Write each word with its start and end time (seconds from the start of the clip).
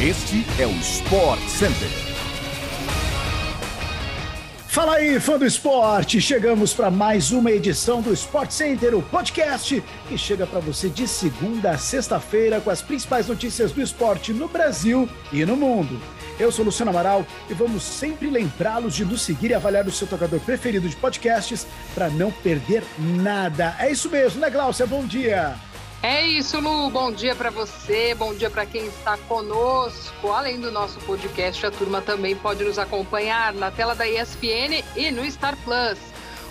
Este 0.00 0.46
é 0.60 0.64
o 0.64 0.70
Sport 0.76 1.40
Center. 1.48 1.88
Fala 4.68 4.94
aí, 4.94 5.18
fã 5.18 5.36
do 5.36 5.44
esporte! 5.44 6.20
Chegamos 6.20 6.72
para 6.72 6.88
mais 6.88 7.32
uma 7.32 7.50
edição 7.50 8.00
do 8.00 8.12
Sport 8.12 8.52
Center, 8.52 8.94
o 8.94 9.02
podcast 9.02 9.82
que 10.06 10.16
chega 10.16 10.46
para 10.46 10.60
você 10.60 10.88
de 10.88 11.08
segunda 11.08 11.72
a 11.72 11.78
sexta-feira 11.78 12.60
com 12.60 12.70
as 12.70 12.80
principais 12.80 13.26
notícias 13.26 13.72
do 13.72 13.82
esporte 13.82 14.32
no 14.32 14.46
Brasil 14.46 15.08
e 15.32 15.44
no 15.44 15.56
mundo. 15.56 16.00
Eu 16.38 16.52
sou 16.52 16.64
Luciano 16.64 16.92
Amaral 16.92 17.26
e 17.50 17.54
vamos 17.54 17.82
sempre 17.82 18.30
lembrá-los 18.30 18.94
de 18.94 19.04
nos 19.04 19.22
seguir 19.22 19.50
e 19.50 19.54
avaliar 19.54 19.84
o 19.84 19.90
seu 19.90 20.06
tocador 20.06 20.38
preferido 20.38 20.88
de 20.88 20.94
podcasts 20.94 21.66
para 21.92 22.08
não 22.08 22.30
perder 22.30 22.84
nada. 22.96 23.74
É 23.80 23.90
isso 23.90 24.08
mesmo, 24.08 24.40
né, 24.40 24.48
Glaucia? 24.48 24.86
Bom 24.86 25.04
dia! 25.04 25.56
É 26.02 26.24
isso, 26.24 26.60
Lu. 26.60 26.88
Bom 26.90 27.10
dia 27.10 27.34
para 27.34 27.50
você, 27.50 28.14
bom 28.14 28.32
dia 28.32 28.48
para 28.48 28.64
quem 28.64 28.86
está 28.86 29.18
conosco. 29.18 30.30
Além 30.30 30.60
do 30.60 30.70
nosso 30.70 31.00
podcast, 31.00 31.66
a 31.66 31.70
turma 31.72 32.00
também 32.00 32.36
pode 32.36 32.62
nos 32.62 32.78
acompanhar 32.78 33.52
na 33.52 33.70
tela 33.70 33.96
da 33.96 34.08
ESPN 34.08 34.84
e 34.94 35.10
no 35.10 35.28
Star 35.28 35.56
Plus. 35.64 35.98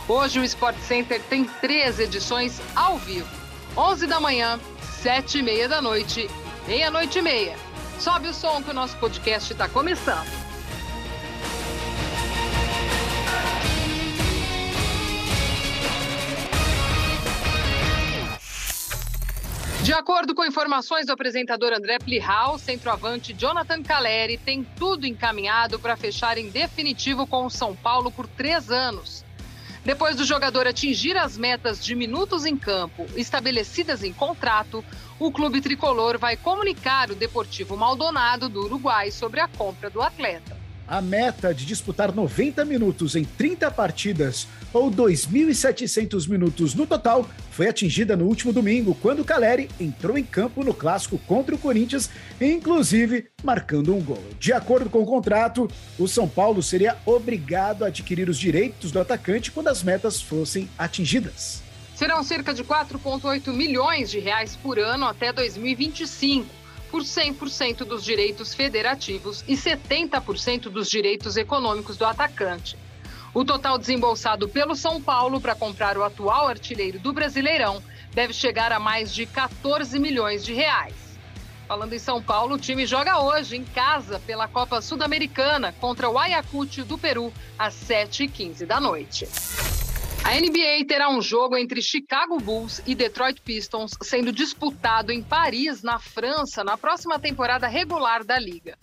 Hoje 0.07 0.39
o 0.39 0.43
Sport 0.43 0.77
Center 0.79 1.21
tem 1.29 1.45
três 1.61 1.97
edições 1.97 2.59
ao 2.75 2.97
vivo: 2.97 3.29
11 3.77 4.05
da 4.05 4.19
manhã, 4.19 4.59
7 5.01 5.37
e 5.37 5.43
meia 5.43 5.69
da 5.69 5.81
noite, 5.81 6.29
meia-noite 6.67 7.19
e 7.19 7.21
meia. 7.21 7.55
Sobe 7.99 8.27
o 8.27 8.33
som 8.33 8.61
que 8.61 8.71
o 8.71 8.73
nosso 8.73 8.97
podcast 8.97 9.53
está 9.53 9.69
começando. 9.69 10.46
De 19.87 19.93
acordo 19.93 20.35
com 20.35 20.43
informações 20.43 21.05
do 21.05 21.13
apresentador 21.13 21.71
André 21.71 21.97
Plihal, 21.97 22.59
centroavante 22.59 23.33
Jonathan 23.33 23.81
Caleri 23.81 24.37
tem 24.37 24.61
tudo 24.61 25.07
encaminhado 25.07 25.79
para 25.79 25.95
fechar 25.95 26.37
em 26.37 26.49
definitivo 26.49 27.25
com 27.25 27.45
o 27.45 27.49
São 27.49 27.73
Paulo 27.73 28.11
por 28.11 28.27
três 28.27 28.69
anos. 28.69 29.23
Depois 29.85 30.17
do 30.17 30.25
jogador 30.25 30.67
atingir 30.67 31.15
as 31.15 31.37
metas 31.37 31.81
de 31.81 31.95
minutos 31.95 32.45
em 32.45 32.57
campo 32.57 33.05
estabelecidas 33.15 34.03
em 34.03 34.11
contrato, 34.11 34.83
o 35.17 35.31
clube 35.31 35.61
tricolor 35.61 36.19
vai 36.19 36.35
comunicar 36.35 37.09
o 37.09 37.15
Deportivo 37.15 37.77
Maldonado 37.77 38.49
do 38.49 38.65
Uruguai 38.65 39.09
sobre 39.09 39.39
a 39.39 39.47
compra 39.47 39.89
do 39.89 40.01
atleta. 40.01 40.56
A 40.87 41.01
meta 41.01 41.53
de 41.53 41.65
disputar 41.65 42.15
90 42.15 42.63
minutos 42.63 43.17
em 43.17 43.25
30 43.25 43.69
partidas, 43.71 44.47
ou 44.71 44.89
2.700 44.89 46.29
minutos 46.29 46.73
no 46.73 46.87
total, 46.87 47.29
foi 47.51 47.67
atingida 47.67 48.15
no 48.15 48.23
último 48.23 48.53
domingo, 48.53 48.95
quando 49.01 49.25
Caleri 49.25 49.69
entrou 49.81 50.17
em 50.17 50.23
campo 50.23 50.63
no 50.63 50.73
clássico 50.73 51.17
contra 51.27 51.53
o 51.53 51.57
Corinthians, 51.57 52.09
inclusive 52.39 53.27
marcando 53.43 53.93
um 53.93 54.01
gol. 54.01 54.23
De 54.39 54.53
acordo 54.53 54.89
com 54.89 54.99
o 54.99 55.05
contrato, 55.05 55.69
o 55.99 56.07
São 56.07 56.25
Paulo 56.25 56.63
seria 56.63 56.95
obrigado 57.05 57.83
a 57.83 57.87
adquirir 57.87 58.29
os 58.29 58.39
direitos 58.39 58.89
do 58.89 59.01
atacante 59.01 59.51
quando 59.51 59.67
as 59.67 59.83
metas 59.83 60.21
fossem 60.21 60.69
atingidas. 60.77 61.61
Serão 61.95 62.23
cerca 62.23 62.53
de 62.53 62.63
4,8 62.63 63.51
milhões 63.51 64.09
de 64.09 64.19
reais 64.19 64.55
por 64.55 64.79
ano 64.79 65.05
até 65.05 65.33
2025 65.33 66.66
por 66.89 67.01
100% 67.01 67.79
dos 67.79 68.03
direitos 68.03 68.53
federativos 68.53 69.43
e 69.47 69.53
70% 69.55 70.69
dos 70.69 70.89
direitos 70.89 71.37
econômicos 71.37 71.97
do 71.97 72.05
atacante. 72.05 72.77
O 73.33 73.45
total 73.45 73.77
desembolsado 73.77 74.49
pelo 74.49 74.75
São 74.75 75.01
Paulo 75.01 75.39
para 75.39 75.53
comprar 75.53 75.97
o 75.97 76.03
atual 76.03 76.47
artilheiro 76.47 76.99
do 76.99 77.13
Brasileirão 77.13 77.83
deve 78.13 78.33
chegar 78.33 78.71
a 78.71 78.79
mais 78.79 79.13
de 79.13 79.25
14 79.25 79.99
milhões 79.99 80.43
de 80.43 80.53
reais. 80.53 80.95
Falando 81.67 81.93
em 81.93 81.99
São 81.99 82.21
Paulo, 82.21 82.55
o 82.55 82.59
time 82.59 82.85
joga 82.85 83.21
hoje 83.21 83.57
em 83.57 83.63
casa 83.63 84.19
pela 84.25 84.47
Copa 84.47 84.81
Sul-Americana 84.81 85.73
contra 85.73 86.09
o 86.09 86.17
Ayacucho 86.17 86.85
do 86.85 86.97
Peru 86.97 87.31
às 87.59 87.75
7h15 87.75 88.65
da 88.65 88.79
noite. 88.79 89.27
A 90.27 90.33
NBA 90.41 90.85
terá 90.85 91.09
um 91.09 91.21
jogo 91.21 91.55
entre 91.55 91.81
Chicago 91.81 92.37
Bulls 92.37 92.81
e 92.85 92.93
Detroit 92.93 93.39
Pistons 93.39 93.91
sendo 94.01 94.29
disputado 94.29 95.09
em 95.09 95.23
Paris, 95.23 95.81
na 95.81 95.99
França, 95.99 96.65
na 96.65 96.77
próxima 96.77 97.17
temporada 97.17 97.65
regular 97.65 98.25
da 98.25 98.37
liga. 98.37 98.77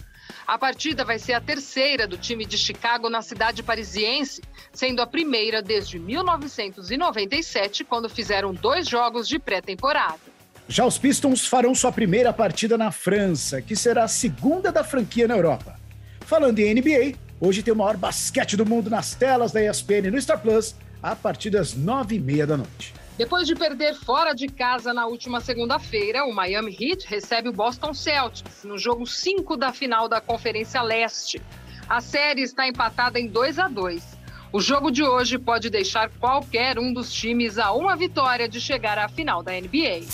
A 0.46 0.56
partida 0.56 1.04
vai 1.04 1.18
ser 1.18 1.34
a 1.34 1.42
terceira 1.42 2.08
do 2.08 2.16
time 2.16 2.46
de 2.46 2.56
Chicago 2.56 3.10
na 3.10 3.20
cidade 3.20 3.62
parisiense, 3.62 4.40
sendo 4.72 5.02
a 5.02 5.06
primeira 5.06 5.60
desde 5.60 5.98
1997, 5.98 7.84
quando 7.84 8.08
fizeram 8.08 8.54
dois 8.54 8.88
jogos 8.88 9.28
de 9.28 9.38
pré-temporada. 9.38 10.20
Já 10.66 10.86
os 10.86 10.96
Pistons 10.96 11.46
farão 11.46 11.74
sua 11.74 11.92
primeira 11.92 12.32
partida 12.32 12.78
na 12.78 12.90
França, 12.90 13.60
que 13.60 13.76
será 13.76 14.04
a 14.04 14.08
segunda 14.08 14.72
da 14.72 14.82
franquia 14.82 15.28
na 15.28 15.36
Europa. 15.36 15.78
Falando 16.22 16.58
em 16.60 16.74
NBA, 16.74 17.18
hoje 17.38 17.62
tem 17.62 17.74
o 17.74 17.76
maior 17.76 17.98
basquete 17.98 18.56
do 18.56 18.64
mundo 18.64 18.88
nas 18.88 19.14
telas 19.14 19.52
da 19.52 19.62
ESPN 19.62 20.10
no 20.10 20.18
Star 20.18 20.40
Plus 20.40 20.74
a 21.04 21.14
partir 21.14 21.50
das 21.50 21.74
nove 21.74 22.16
e 22.16 22.18
meia 22.18 22.46
da 22.46 22.56
noite. 22.56 22.94
Depois 23.18 23.46
de 23.46 23.54
perder 23.54 23.94
fora 23.94 24.32
de 24.32 24.48
casa 24.48 24.94
na 24.94 25.06
última 25.06 25.38
segunda-feira, 25.38 26.24
o 26.24 26.32
Miami 26.32 26.74
Heat 26.80 27.06
recebe 27.06 27.50
o 27.50 27.52
Boston 27.52 27.92
Celtics 27.92 28.64
no 28.64 28.78
jogo 28.78 29.06
5 29.06 29.54
da 29.54 29.70
final 29.70 30.08
da 30.08 30.18
Conferência 30.18 30.80
Leste. 30.80 31.42
A 31.86 32.00
série 32.00 32.40
está 32.40 32.66
empatada 32.66 33.20
em 33.20 33.28
2 33.28 33.58
a 33.58 33.68
2. 33.68 34.02
O 34.50 34.60
jogo 34.60 34.90
de 34.90 35.02
hoje 35.02 35.38
pode 35.38 35.68
deixar 35.68 36.08
qualquer 36.18 36.78
um 36.78 36.90
dos 36.92 37.12
times 37.12 37.58
a 37.58 37.70
uma 37.72 37.94
vitória 37.94 38.48
de 38.48 38.58
chegar 38.58 38.96
à 38.96 39.06
final 39.06 39.42
da 39.42 39.52
NBA. 39.52 40.06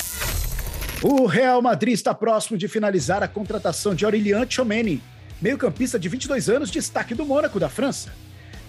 O 1.03 1.25
Real 1.25 1.63
Madrid 1.63 1.95
está 1.95 2.13
próximo 2.13 2.59
de 2.59 2.67
finalizar 2.67 3.23
a 3.23 3.29
contratação 3.29 3.95
de 3.95 4.05
Aurélien 4.05 4.45
Tchouameni, 4.45 5.01
meio-campista 5.41 6.01
de 6.01 6.09
22 6.09 6.51
anos, 6.51 6.69
destaque 6.69 7.15
do 7.15 7.25
Mônaco 7.25 7.61
da 7.61 7.69
França. 7.69 8.13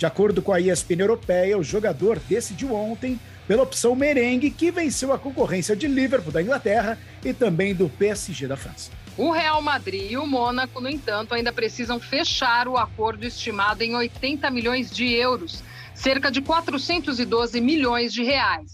De 0.01 0.05
acordo 0.07 0.41
com 0.41 0.51
a 0.51 0.59
ESPN 0.59 1.01
Europeia, 1.01 1.55
o 1.59 1.63
jogador 1.63 2.17
decidiu 2.27 2.73
ontem 2.73 3.19
pela 3.47 3.61
opção 3.61 3.95
merengue, 3.95 4.49
que 4.49 4.71
venceu 4.71 5.13
a 5.13 5.19
concorrência 5.19 5.75
de 5.75 5.85
Liverpool 5.85 6.31
da 6.31 6.41
Inglaterra 6.41 6.97
e 7.23 7.31
também 7.31 7.75
do 7.75 7.87
PSG 7.87 8.47
da 8.47 8.57
França. 8.57 8.89
O 9.15 9.29
Real 9.29 9.61
Madrid 9.61 10.09
e 10.09 10.17
o 10.17 10.25
Mônaco, 10.25 10.81
no 10.81 10.89
entanto, 10.89 11.35
ainda 11.35 11.53
precisam 11.53 11.99
fechar 11.99 12.67
o 12.67 12.77
acordo 12.77 13.23
estimado 13.27 13.83
em 13.83 13.95
80 13.95 14.49
milhões 14.49 14.89
de 14.89 15.05
euros, 15.13 15.63
cerca 15.93 16.31
de 16.31 16.41
412 16.41 17.61
milhões 17.61 18.11
de 18.11 18.23
reais. 18.23 18.73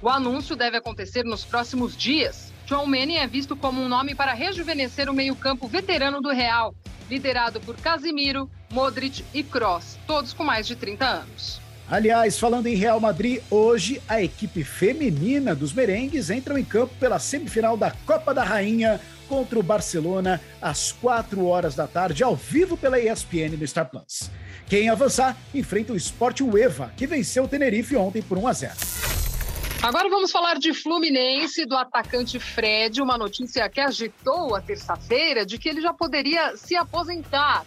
O 0.00 0.08
anúncio 0.08 0.56
deve 0.56 0.78
acontecer 0.78 1.22
nos 1.22 1.44
próximos 1.44 1.94
dias. 1.94 2.50
João 2.64 2.86
Mene 2.86 3.18
é 3.18 3.26
visto 3.26 3.54
como 3.54 3.82
um 3.82 3.88
nome 3.88 4.14
para 4.14 4.32
rejuvenescer 4.32 5.10
o 5.10 5.12
meio-campo 5.12 5.68
veterano 5.68 6.22
do 6.22 6.30
Real, 6.30 6.74
liderado 7.12 7.60
por 7.60 7.76
Casimiro, 7.76 8.50
Modric 8.70 9.22
e 9.34 9.42
Kroos, 9.42 9.98
todos 10.06 10.32
com 10.32 10.42
mais 10.42 10.66
de 10.66 10.74
30 10.74 11.04
anos. 11.04 11.60
Aliás, 11.90 12.38
falando 12.38 12.68
em 12.68 12.74
Real 12.74 12.98
Madrid, 12.98 13.42
hoje 13.50 14.00
a 14.08 14.22
equipe 14.22 14.64
feminina 14.64 15.54
dos 15.54 15.74
merengues 15.74 16.30
entra 16.30 16.58
em 16.58 16.64
campo 16.64 16.94
pela 16.98 17.18
semifinal 17.18 17.76
da 17.76 17.90
Copa 17.90 18.32
da 18.32 18.42
Rainha 18.42 18.98
contra 19.28 19.58
o 19.58 19.62
Barcelona 19.62 20.40
às 20.60 20.90
4 20.90 21.44
horas 21.44 21.74
da 21.74 21.86
tarde, 21.86 22.24
ao 22.24 22.34
vivo 22.34 22.78
pela 22.78 22.98
ESPN 22.98 23.58
no 23.58 23.66
Star 23.66 23.90
Plus. 23.90 24.30
Quem 24.66 24.88
avançar 24.88 25.36
enfrenta 25.54 25.92
o 25.92 25.96
Sport 25.96 26.40
Ueva, 26.40 26.94
que 26.96 27.06
venceu 27.06 27.44
o 27.44 27.48
Tenerife 27.48 27.94
ontem 27.94 28.22
por 28.22 28.38
1 28.38 28.48
a 28.48 28.52
0. 28.54 29.11
Agora 29.82 30.08
vamos 30.08 30.30
falar 30.30 30.60
de 30.60 30.72
Fluminense, 30.72 31.66
do 31.66 31.76
atacante 31.76 32.38
Fred, 32.38 33.02
uma 33.02 33.18
notícia 33.18 33.68
que 33.68 33.80
agitou 33.80 34.54
a 34.54 34.60
terça-feira 34.60 35.44
de 35.44 35.58
que 35.58 35.68
ele 35.68 35.80
já 35.80 35.92
poderia 35.92 36.56
se 36.56 36.76
aposentar. 36.76 37.66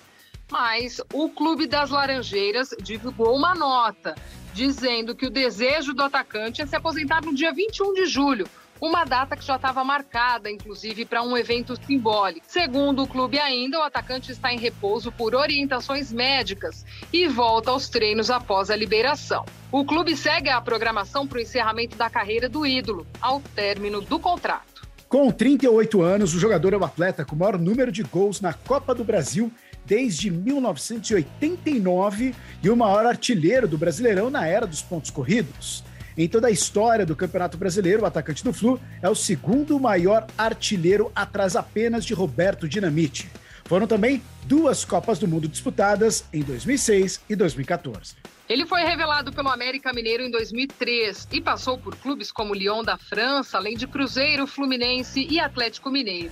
Mas 0.49 1.01
o 1.11 1.27
Clube 1.27 1.67
das 1.67 1.89
Laranjeiras 1.89 2.69
divulgou 2.81 3.35
uma 3.35 3.53
nota 3.53 4.15
dizendo 4.53 5.13
que 5.13 5.25
o 5.25 5.29
desejo 5.29 5.93
do 5.93 6.03
atacante 6.03 6.61
é 6.61 6.65
se 6.65 6.77
aposentar 6.77 7.21
no 7.21 7.35
dia 7.35 7.51
21 7.51 7.93
de 7.93 8.05
julho, 8.05 8.47
uma 8.79 9.05
data 9.05 9.35
que 9.35 9.45
já 9.45 9.55
estava 9.55 9.83
marcada, 9.83 10.49
inclusive, 10.49 11.05
para 11.05 11.23
um 11.23 11.37
evento 11.37 11.75
simbólico. 11.85 12.45
Segundo 12.47 13.03
o 13.03 13.07
clube 13.07 13.39
ainda, 13.39 13.79
o 13.79 13.83
atacante 13.83 14.31
está 14.31 14.53
em 14.53 14.57
repouso 14.57 15.11
por 15.11 15.35
orientações 15.35 16.11
médicas 16.11 16.85
e 17.11 17.27
volta 17.27 17.71
aos 17.71 17.89
treinos 17.89 18.29
após 18.29 18.69
a 18.69 18.75
liberação. 18.75 19.45
O 19.71 19.85
clube 19.85 20.15
segue 20.15 20.49
a 20.49 20.61
programação 20.61 21.27
para 21.27 21.37
o 21.37 21.41
encerramento 21.41 21.97
da 21.97 22.09
carreira 22.09 22.49
do 22.49 22.65
ídolo, 22.65 23.05
ao 23.21 23.41
término 23.41 24.01
do 24.01 24.19
contrato. 24.19 24.85
Com 25.07 25.31
38 25.31 26.01
anos, 26.01 26.33
o 26.33 26.39
jogador 26.39 26.73
é 26.73 26.77
o 26.77 26.83
atleta 26.83 27.23
com 27.23 27.35
o 27.35 27.39
maior 27.39 27.57
número 27.57 27.91
de 27.91 28.03
gols 28.03 28.41
na 28.41 28.53
Copa 28.53 28.93
do 28.93 29.03
Brasil 29.03 29.51
desde 29.85 30.31
1989 30.31 32.35
e 32.63 32.69
o 32.69 32.75
maior 32.75 33.05
artilheiro 33.05 33.67
do 33.67 33.77
Brasileirão 33.77 34.29
na 34.29 34.45
era 34.47 34.67
dos 34.67 34.81
pontos 34.81 35.11
corridos. 35.11 35.84
Em 36.17 36.29
toda 36.29 36.47
a 36.47 36.51
história 36.51 37.05
do 37.05 37.13
Campeonato 37.13 37.57
Brasileiro, 37.57 38.03
o 38.03 38.05
atacante 38.05 38.41
do 38.41 38.53
Flu 38.53 38.79
é 39.01 39.09
o 39.09 39.15
segundo 39.15 39.77
maior 39.77 40.25
artilheiro 40.37 41.11
atrás 41.13 41.57
apenas 41.57 42.05
de 42.05 42.13
Roberto 42.13 42.69
Dinamite. 42.69 43.29
Foram 43.65 43.85
também 43.85 44.23
duas 44.43 44.85
Copas 44.85 45.19
do 45.19 45.27
Mundo 45.27 45.45
disputadas 45.45 46.23
em 46.31 46.41
2006 46.41 47.19
e 47.29 47.35
2014. 47.35 48.15
Ele 48.47 48.65
foi 48.65 48.83
revelado 48.83 49.33
pelo 49.33 49.49
América 49.49 49.91
Mineiro 49.91 50.23
em 50.23 50.31
2003 50.31 51.27
e 51.33 51.41
passou 51.41 51.77
por 51.77 51.95
clubes 51.97 52.31
como 52.31 52.53
Lyon 52.53 52.83
da 52.83 52.97
França, 52.97 53.57
além 53.57 53.75
de 53.75 53.85
Cruzeiro, 53.85 54.47
Fluminense 54.47 55.27
e 55.29 55.37
Atlético 55.37 55.91
Mineiro. 55.91 56.31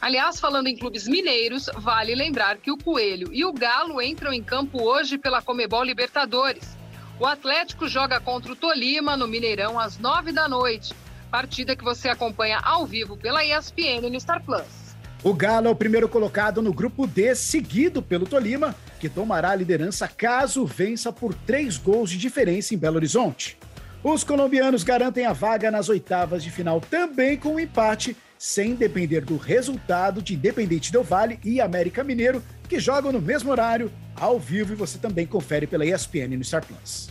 Aliás, 0.00 0.40
falando 0.40 0.66
em 0.66 0.76
clubes 0.76 1.06
mineiros, 1.06 1.70
vale 1.76 2.12
lembrar 2.12 2.56
que 2.56 2.72
o 2.72 2.76
Coelho 2.76 3.32
e 3.32 3.44
o 3.44 3.52
Galo 3.52 4.02
entram 4.02 4.32
em 4.32 4.42
campo 4.42 4.82
hoje 4.82 5.16
pela 5.16 5.40
Comebol 5.40 5.84
Libertadores. 5.84 6.81
O 7.20 7.26
Atlético 7.26 7.86
joga 7.88 8.18
contra 8.18 8.52
o 8.52 8.56
Tolima 8.56 9.16
no 9.16 9.28
Mineirão 9.28 9.78
às 9.78 9.98
nove 9.98 10.32
da 10.32 10.48
noite. 10.48 10.94
Partida 11.30 11.76
que 11.76 11.84
você 11.84 12.08
acompanha 12.08 12.58
ao 12.62 12.86
vivo 12.86 13.16
pela 13.16 13.44
ESPN 13.44 14.10
no 14.10 14.20
Star 14.20 14.42
Plus. 14.44 14.96
O 15.22 15.32
Galo 15.32 15.68
é 15.68 15.70
o 15.70 15.76
primeiro 15.76 16.08
colocado 16.08 16.60
no 16.60 16.72
grupo 16.72 17.06
D, 17.06 17.34
seguido 17.34 18.02
pelo 18.02 18.26
Tolima, 18.26 18.74
que 18.98 19.08
tomará 19.08 19.50
a 19.50 19.54
liderança 19.54 20.08
caso 20.08 20.66
vença 20.66 21.12
por 21.12 21.32
três 21.32 21.76
gols 21.76 22.10
de 22.10 22.18
diferença 22.18 22.74
em 22.74 22.78
Belo 22.78 22.96
Horizonte. 22.96 23.56
Os 24.02 24.24
colombianos 24.24 24.82
garantem 24.82 25.24
a 25.24 25.32
vaga 25.32 25.70
nas 25.70 25.88
oitavas 25.88 26.42
de 26.42 26.50
final 26.50 26.80
também 26.80 27.36
com 27.36 27.54
um 27.54 27.60
empate 27.60 28.16
sem 28.36 28.74
depender 28.74 29.20
do 29.20 29.36
resultado 29.36 30.20
de 30.20 30.34
Independente 30.34 30.90
Del 30.90 31.04
Vale 31.04 31.38
e 31.44 31.60
América 31.60 32.02
Mineiro, 32.02 32.42
que 32.72 32.80
jogam 32.80 33.12
no 33.12 33.20
mesmo 33.20 33.50
horário, 33.50 33.92
ao 34.18 34.40
vivo, 34.40 34.72
e 34.72 34.74
você 34.74 34.96
também 34.96 35.26
confere 35.26 35.66
pela 35.66 35.84
ESPN 35.84 36.38
no 36.38 36.42
Star 36.42 36.64
Plus. 36.64 37.10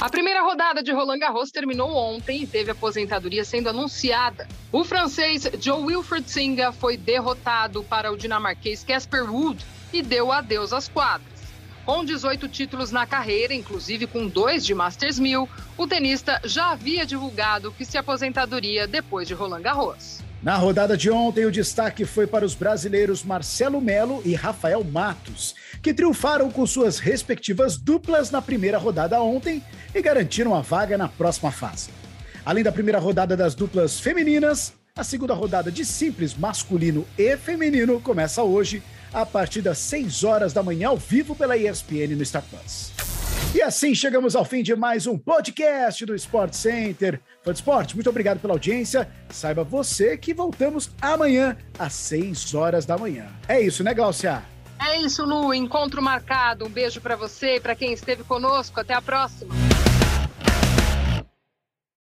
A 0.00 0.08
primeira 0.08 0.40
rodada 0.40 0.82
de 0.82 0.90
Roland 0.92 1.18
Garros 1.18 1.50
terminou 1.50 1.94
ontem 1.94 2.44
e 2.44 2.46
teve 2.46 2.70
aposentadoria 2.70 3.44
sendo 3.44 3.68
anunciada. 3.68 4.48
O 4.72 4.82
francês 4.82 5.46
Joe 5.60 5.82
Wilfred 5.82 6.30
Singa 6.30 6.72
foi 6.72 6.96
derrotado 6.96 7.84
para 7.84 8.10
o 8.10 8.16
dinamarquês 8.16 8.82
Casper 8.82 9.30
Wood 9.30 9.62
e 9.92 10.00
deu 10.00 10.32
adeus 10.32 10.72
às 10.72 10.88
quadras. 10.88 11.28
Com 11.84 12.02
18 12.02 12.48
títulos 12.48 12.90
na 12.90 13.04
carreira, 13.04 13.52
inclusive 13.52 14.06
com 14.06 14.26
dois 14.26 14.64
de 14.64 14.74
Masters 14.74 15.18
1000, 15.18 15.46
o 15.76 15.86
tenista 15.86 16.40
já 16.44 16.70
havia 16.70 17.04
divulgado 17.04 17.72
que 17.72 17.84
se 17.84 17.98
aposentadoria 17.98 18.86
depois 18.86 19.28
de 19.28 19.34
Roland 19.34 19.60
Garros. 19.60 20.29
Na 20.42 20.56
rodada 20.56 20.96
de 20.96 21.10
ontem, 21.10 21.44
o 21.44 21.52
destaque 21.52 22.06
foi 22.06 22.26
para 22.26 22.46
os 22.46 22.54
brasileiros 22.54 23.22
Marcelo 23.22 23.78
Melo 23.78 24.22
e 24.24 24.34
Rafael 24.34 24.82
Matos, 24.82 25.54
que 25.82 25.92
triunfaram 25.92 26.50
com 26.50 26.66
suas 26.66 26.98
respectivas 26.98 27.76
duplas 27.76 28.30
na 28.30 28.40
primeira 28.40 28.78
rodada 28.78 29.20
ontem 29.20 29.62
e 29.94 30.00
garantiram 30.00 30.54
a 30.54 30.62
vaga 30.62 30.96
na 30.96 31.08
próxima 31.08 31.52
fase. 31.52 31.90
Além 32.42 32.64
da 32.64 32.72
primeira 32.72 32.98
rodada 32.98 33.36
das 33.36 33.54
duplas 33.54 34.00
femininas, 34.00 34.72
a 34.96 35.04
segunda 35.04 35.34
rodada 35.34 35.70
de 35.70 35.84
simples 35.84 36.34
masculino 36.34 37.06
e 37.18 37.36
feminino 37.36 38.00
começa 38.00 38.42
hoje 38.42 38.82
a 39.12 39.26
partir 39.26 39.60
das 39.60 39.76
6 39.76 40.24
horas 40.24 40.54
da 40.54 40.62
manhã, 40.62 40.88
ao 40.88 40.96
vivo 40.96 41.34
pela 41.34 41.54
ESPN 41.54 42.16
no 42.16 42.24
Star 42.24 42.44
Plus. 42.48 42.99
E 43.52 43.60
assim 43.60 43.96
chegamos 43.96 44.36
ao 44.36 44.44
fim 44.44 44.62
de 44.62 44.76
mais 44.76 45.08
um 45.08 45.18
podcast 45.18 46.06
do 46.06 46.14
Sport 46.14 46.54
Center. 46.54 47.20
Fã 47.42 47.52
de 47.52 47.58
Esporte, 47.58 47.96
muito 47.96 48.08
obrigado 48.08 48.38
pela 48.38 48.54
audiência. 48.54 49.08
Saiba 49.28 49.64
você 49.64 50.16
que 50.16 50.32
voltamos 50.32 50.90
amanhã 51.02 51.56
às 51.76 51.92
6 51.94 52.54
horas 52.54 52.86
da 52.86 52.96
manhã. 52.96 53.26
É 53.48 53.60
isso, 53.60 53.82
né, 53.82 53.92
Glaucia? 53.92 54.44
É 54.80 55.00
isso, 55.00 55.24
Lu. 55.24 55.52
Encontro 55.52 56.00
marcado. 56.00 56.64
Um 56.64 56.70
beijo 56.70 57.00
para 57.00 57.16
você 57.16 57.56
e 57.56 57.60
para 57.60 57.74
quem 57.74 57.92
esteve 57.92 58.22
conosco. 58.22 58.78
Até 58.78 58.94
a 58.94 59.02
próxima. 59.02 59.52